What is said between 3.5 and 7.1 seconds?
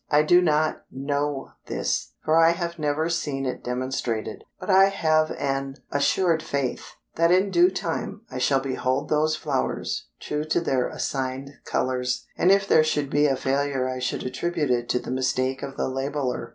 demonstrated, but I have an assured faith